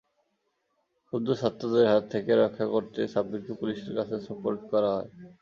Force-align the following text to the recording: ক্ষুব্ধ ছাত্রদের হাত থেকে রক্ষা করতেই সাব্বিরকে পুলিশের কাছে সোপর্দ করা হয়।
ক্ষুব্ধ 1.05 1.27
ছাত্রদের 1.41 1.85
হাত 1.91 2.03
থেকে 2.13 2.31
রক্ষা 2.35 2.65
করতেই 2.73 3.11
সাব্বিরকে 3.13 3.53
পুলিশের 3.59 3.93
কাছে 3.97 4.15
সোপর্দ 4.27 4.59
করা 4.71 4.89
হয়। 4.95 5.09